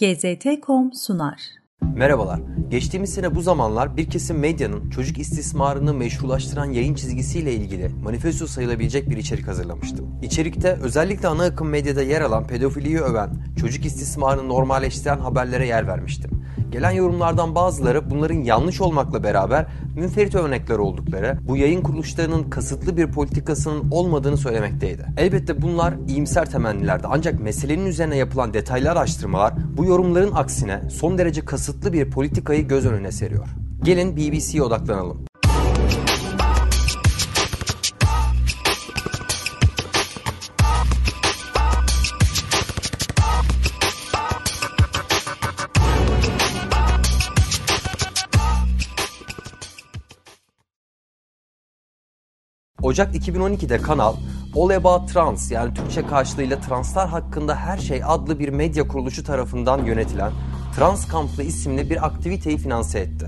[0.00, 1.40] GZT.com sunar.
[1.94, 2.40] Merhabalar.
[2.70, 9.10] Geçtiğimiz sene bu zamanlar bir kesim medyanın çocuk istismarını meşrulaştıran yayın çizgisiyle ilgili manifesto sayılabilecek
[9.10, 10.20] bir içerik hazırlamıştım.
[10.22, 16.30] İçerikte özellikle ana akım medyada yer alan pedofiliyi öven, çocuk istismarını normalleştiren haberlere yer vermiştim.
[16.70, 23.12] Gelen yorumlardan bazıları bunların yanlış olmakla beraber münferit örnekler oldukları, bu yayın kuruluşlarının kasıtlı bir
[23.12, 25.06] politikasının olmadığını söylemekteydi.
[25.16, 31.44] Elbette bunlar iyimser temennilerdi ancak meselenin üzerine yapılan detaylı araştırmalar bu yorumların aksine son derece
[31.44, 33.48] kasıtlı bir politikayı göz önüne seriyor.
[33.82, 35.24] Gelin BBC'ye odaklanalım.
[52.82, 54.14] Ocak 2012'de kanal
[54.56, 59.84] All About Trans yani Türkçe karşılığıyla translar hakkında her şey adlı bir medya kuruluşu tarafından
[59.84, 60.32] yönetilen
[60.76, 63.26] Trans Kampı isimli bir aktiviteyi finanse etti.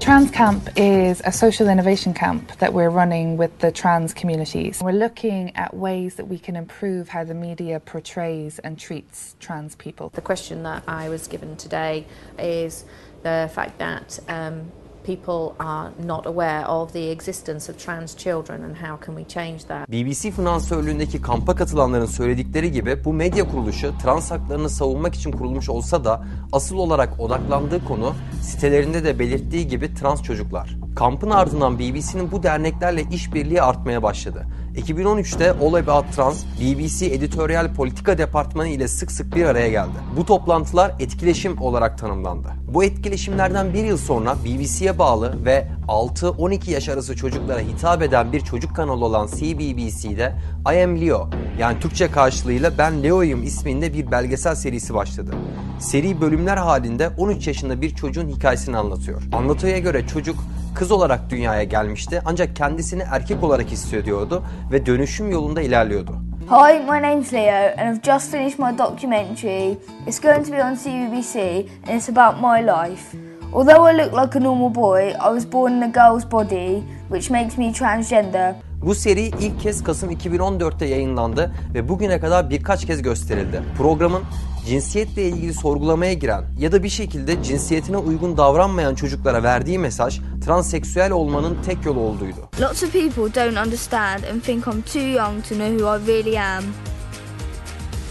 [0.00, 4.78] Trans Camp is a social innovation camp that we're running with the trans communities.
[4.78, 9.76] We're looking at ways that we can improve how the media portrays and treats trans
[9.76, 10.08] people.
[10.08, 12.04] The question that I was given today
[12.38, 12.84] is
[13.22, 14.72] the fact that um,
[15.04, 19.58] people are not aware of the existence of trans children and how can we change
[19.68, 19.88] that?
[19.88, 26.04] BBC finansörlüğündeki kampa katılanların söyledikleri gibi bu medya kuruluşu trans haklarını savunmak için kurulmuş olsa
[26.04, 30.76] da asıl olarak odaklandığı konu sitelerinde de belirttiği gibi trans çocuklar.
[30.96, 34.46] Kampın ardından BBC'nin bu derneklerle işbirliği artmaya başladı.
[34.76, 39.92] 2013'te All About Trans, BBC Editoryal Politika Departmanı ile sık sık bir araya geldi.
[40.16, 42.48] Bu toplantılar etkileşim olarak tanımlandı.
[42.74, 48.40] Bu etkileşimlerden bir yıl sonra BBC'ye bağlı ve 6-12 yaş arası çocuklara hitap eden bir
[48.40, 50.34] çocuk kanalı olan CBBC'de
[50.74, 55.30] I Am Leo yani Türkçe karşılığıyla Ben Leo'yum isminde bir belgesel serisi başladı.
[55.78, 59.22] Seri bölümler halinde 13 yaşında bir çocuğun hikayesini anlatıyor.
[59.32, 60.36] Anlatıya göre çocuk
[60.74, 64.42] kız olarak dünyaya gelmişti ancak kendisini erkek olarak hissediyordu
[64.72, 66.12] ve dönüşüm yolunda ilerliyordu.
[66.50, 69.78] Hi, my name's Leo, and I've just finished my documentary.
[70.06, 73.16] It's going to be on CBBC, and it's about my life.
[73.52, 77.30] Although I look like a normal boy, I was born in a girl's body, which
[77.30, 78.54] makes me transgender.
[78.82, 83.62] Bu seri ilk kez Kasım 2014'te yayınlandı ve bugüne kadar birkaç kez gösterildi.
[83.78, 84.22] Programın
[84.66, 91.12] cinsiyetle ilgili sorgulamaya giren ya da bir şekilde cinsiyetine uygun davranmayan çocuklara verdiği mesaj transseksüel
[91.12, 92.48] olmanın tek yolu olduğuydu.
[92.60, 96.38] Lots of people don't understand and think I'm too young to know who I really
[96.38, 96.64] am.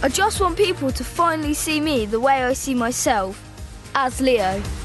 [0.03, 3.35] I just want people to finally see me the way I see myself,
[3.93, 4.78] as Leo.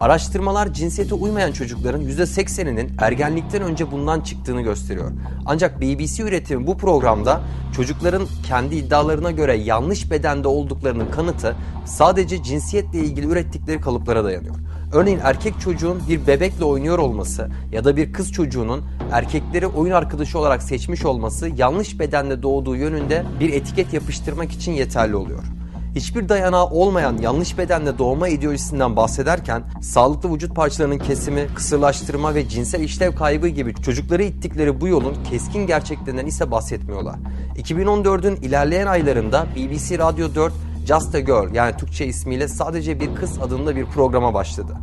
[0.00, 5.12] Araştırmalar cinsiyete uymayan çocukların %80'inin ergenlikten önce bundan çıktığını gösteriyor.
[5.46, 7.40] Ancak BBC üretimi bu programda
[7.76, 14.54] çocukların kendi iddialarına göre yanlış bedende olduklarının kanıtı sadece cinsiyetle ilgili ürettikleri kalıplara dayanıyor.
[14.92, 20.38] Örneğin erkek çocuğun bir bebekle oynuyor olması ya da bir kız çocuğunun erkekleri oyun arkadaşı
[20.38, 25.57] olarak seçmiş olması yanlış bedenle doğduğu yönünde bir etiket yapıştırmak için yeterli oluyor
[25.94, 32.80] hiçbir dayanağı olmayan yanlış bedenle doğma ideolojisinden bahsederken sağlıklı vücut parçalarının kesimi, kısırlaştırma ve cinsel
[32.80, 37.16] işlev kaybı gibi çocukları ittikleri bu yolun keskin gerçeklerinden ise bahsetmiyorlar.
[37.56, 40.52] 2014'ün ilerleyen aylarında BBC Radyo 4
[40.86, 44.76] Just a Girl yani Türkçe ismiyle sadece bir kız adında bir programa başladı.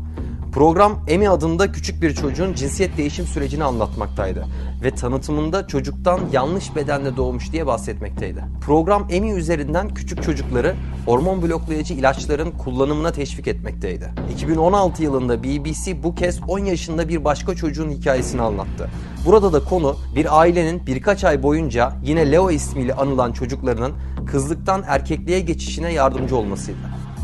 [0.53, 4.45] Program Emi adında küçük bir çocuğun cinsiyet değişim sürecini anlatmaktaydı
[4.83, 8.43] ve tanıtımında çocuktan yanlış bedenle doğmuş diye bahsetmekteydi.
[8.61, 10.75] Program Emi üzerinden küçük çocukları
[11.05, 14.11] hormon bloklayıcı ilaçların kullanımına teşvik etmekteydi.
[14.33, 18.89] 2016 yılında BBC bu kez 10 yaşında bir başka çocuğun hikayesini anlattı.
[19.25, 23.93] Burada da konu bir ailenin birkaç ay boyunca yine Leo ismiyle anılan çocuklarının
[24.25, 26.77] kızlıktan erkekliğe geçişine yardımcı olmasıydı.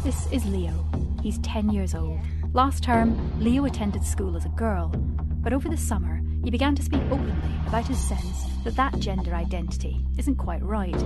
[0.03, 0.73] This is Leo.
[1.23, 2.17] He's 10 years old.
[2.55, 3.09] Last term,
[3.45, 4.91] Leo attended school as a girl,
[5.43, 7.33] but over the summer, he began to speak openly
[7.67, 11.03] about his sense that that gender identity isn't quite right.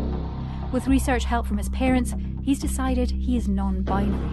[0.72, 2.14] With research help from his parents,
[2.44, 4.30] he's decided he is non binary.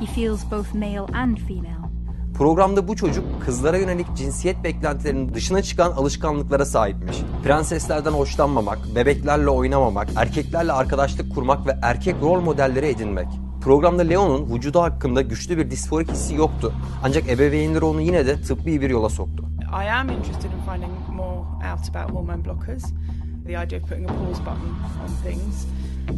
[0.00, 1.86] He feels both male and female.
[2.34, 7.16] Programda bu çocuk kızlara yönelik cinsiyet beklentilerinin dışına çıkan alışkanlıklara sahipmiş.
[7.44, 13.26] Prenseslerden hoşlanmamak, bebeklerle oynamamak, erkeklerle arkadaşlık kurmak ve erkek rol modelleri edinmek.
[13.60, 16.72] Programda Leon'un vücudu hakkında güçlü bir disforik hissi yoktu.
[17.02, 19.44] Ancak ebeveynleri onu yine de tıbbi bir yola soktu.
[19.72, 22.92] I am interested in finding more out about hormone blockers.
[23.46, 25.66] The idea of putting a pause button on things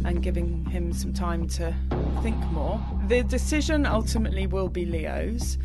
[0.05, 1.73] and giving him some time to
[2.21, 2.79] think more.
[3.07, 5.57] The decision ultimately will be Leo's,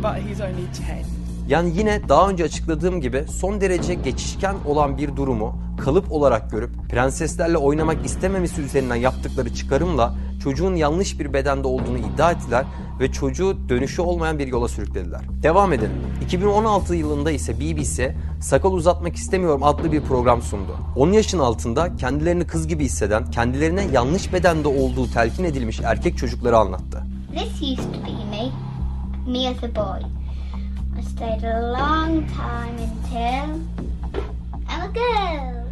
[0.00, 1.04] but he's only 10.
[1.48, 6.70] Yani yine daha önce açıkladığım gibi son derece geçişken olan bir durumu kalıp olarak görüp
[6.90, 10.14] prenseslerle oynamak istememesi üzerinden yaptıkları çıkarımla
[10.46, 12.64] çocuğun yanlış bir bedende olduğunu iddia ettiler
[13.00, 15.20] ve çocuğu dönüşü olmayan bir yola sürüklediler.
[15.42, 15.96] Devam edelim.
[16.24, 20.76] 2016 yılında ise BBC Sakal Uzatmak İstemiyorum adlı bir program sundu.
[20.96, 26.56] 10 yaşın altında kendilerini kız gibi hisseden, kendilerine yanlış bedende olduğu telkin edilmiş erkek çocukları
[26.56, 27.02] anlattı.
[27.36, 28.50] This used to be me,
[29.26, 30.00] me as a boy.
[30.98, 33.60] I stayed a long time until
[34.70, 35.66] I'm a girl.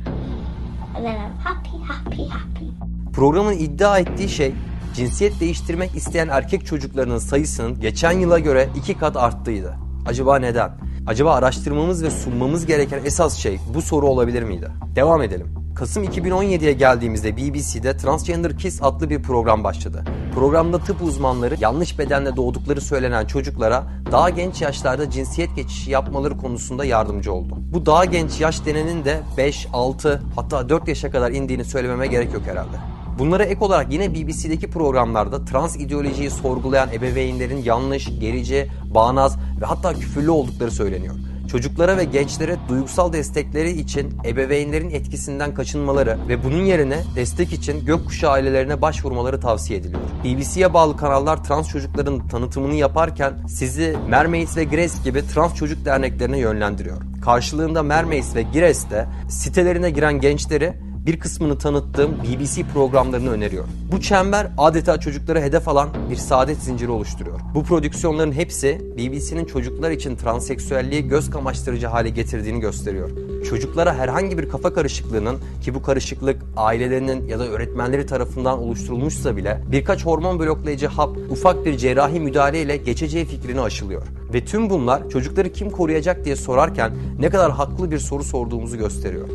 [0.97, 2.94] And then I'm happy, happy, happy.
[3.15, 4.55] Programın iddia ettiği şey
[4.95, 9.75] cinsiyet değiştirmek isteyen erkek çocuklarının sayısının geçen yıla göre iki kat arttığıydı.
[10.07, 10.71] Acaba neden?
[11.07, 14.69] Acaba araştırmamız ve sunmamız gereken esas şey bu soru olabilir miydi?
[14.97, 15.47] Devam edelim.
[15.75, 20.05] Kasım 2017'ye geldiğimizde BBC'de Transgender Kiss adlı bir program başladı.
[20.35, 26.85] Programda tıp uzmanları yanlış bedenle doğdukları söylenen çocuklara daha genç yaşlarda cinsiyet geçişi yapmaları konusunda
[26.85, 27.55] yardımcı oldu.
[27.73, 32.35] Bu daha genç yaş denenin de 5, 6 hatta 4 yaşa kadar indiğini söylememe gerek
[32.35, 32.94] yok herhalde.
[33.19, 39.95] Bunlara ek olarak yine BBC'deki programlarda trans ideolojiyi sorgulayan ebeveynlerin yanlış, gerici, bağnaz ve hatta
[39.95, 41.15] küfürlü oldukları söyleniyor.
[41.51, 48.31] Çocuklara ve gençlere duygusal destekleri için ebeveynlerin etkisinden kaçınmaları ve bunun yerine destek için gökkuşağı
[48.31, 50.03] ailelerine başvurmaları tavsiye ediliyor.
[50.25, 56.39] BBC'ye bağlı kanallar trans çocukların tanıtımını yaparken sizi Mermaids ve Grace gibi trans çocuk derneklerine
[56.39, 56.97] yönlendiriyor.
[57.25, 60.75] Karşılığında Mermaids ve Grace de sitelerine giren gençleri
[61.07, 63.65] bir kısmını tanıttığım BBC programlarını öneriyor.
[63.93, 67.41] Bu çember adeta çocuklara hedef alan bir saadet zinciri oluşturuyor.
[67.55, 73.11] Bu prodüksiyonların hepsi BBC'nin çocuklar için transseksüelliği göz kamaştırıcı hale getirdiğini gösteriyor.
[73.51, 79.61] Çocuklara herhangi bir kafa karışıklığının ki bu karışıklık ailelerinin ya da öğretmenleri tarafından oluşturulmuşsa bile
[79.73, 84.03] birkaç hormon bloklayıcı hap ufak bir cerrahi müdahaleyle geçeceği fikrini aşılıyor.
[84.35, 89.29] Ve tüm bunlar çocukları kim koruyacak diye sorarken ne kadar haklı bir soru sorduğumuzu gösteriyor.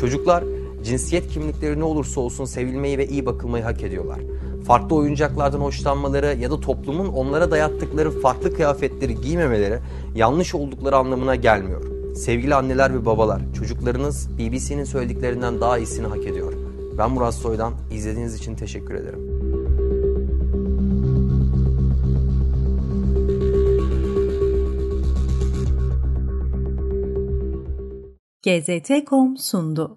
[0.00, 0.44] Çocuklar
[0.86, 4.18] cinsiyet kimlikleri ne olursa olsun sevilmeyi ve iyi bakılmayı hak ediyorlar.
[4.66, 9.78] Farklı oyuncaklardan hoşlanmaları ya da toplumun onlara dayattıkları farklı kıyafetleri giymemeleri
[10.14, 11.82] yanlış oldukları anlamına gelmiyor.
[12.14, 16.52] Sevgili anneler ve babalar, çocuklarınız BBC'nin söylediklerinden daha iyisini hak ediyor.
[16.98, 19.36] Ben Murat Soydan, izlediğiniz için teşekkür ederim.
[28.46, 29.94] GZT.com sundu.